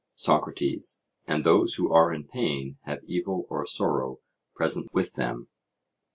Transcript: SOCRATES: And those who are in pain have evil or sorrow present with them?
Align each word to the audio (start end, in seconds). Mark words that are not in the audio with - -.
SOCRATES: 0.15 1.03
And 1.27 1.43
those 1.43 1.75
who 1.75 1.93
are 1.93 2.11
in 2.11 2.23
pain 2.23 2.79
have 2.85 3.03
evil 3.03 3.45
or 3.51 3.67
sorrow 3.67 4.19
present 4.55 4.91
with 4.95 5.13
them? 5.13 5.47